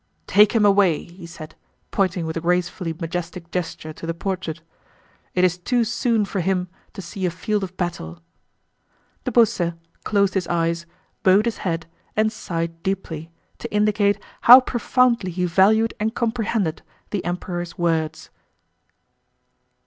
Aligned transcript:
"Take 0.25 0.53
him 0.53 0.65
away!" 0.65 1.03
he 1.03 1.27
said, 1.27 1.53
pointing 1.91 2.25
with 2.25 2.35
a 2.35 2.41
gracefully 2.41 2.91
majestic 2.91 3.51
gesture 3.51 3.93
to 3.93 4.07
the 4.07 4.15
portrait. 4.15 4.61
"It 5.35 5.43
is 5.43 5.59
too 5.59 5.83
soon 5.83 6.25
for 6.25 6.39
him 6.39 6.69
to 6.93 7.03
see 7.03 7.27
a 7.27 7.29
field 7.29 7.63
of 7.63 7.77
battle." 7.77 8.19
De 9.25 9.31
Beausset 9.31 9.77
closed 10.03 10.33
his 10.33 10.47
eyes, 10.47 10.87
bowed 11.21 11.45
his 11.45 11.57
head, 11.59 11.85
and 12.15 12.31
sighed 12.31 12.81
deeply, 12.81 13.29
to 13.59 13.71
indicate 13.71 14.19
how 14.41 14.59
profoundly 14.59 15.29
he 15.29 15.45
valued 15.45 15.93
and 15.99 16.15
comprehended 16.15 16.81
the 17.11 17.23
Emperor's 17.23 17.77
words. 17.77 18.31